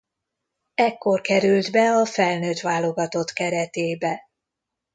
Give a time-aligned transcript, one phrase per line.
[0.75, 4.29] Ekkor került be a felnőtt válogatott keretébe.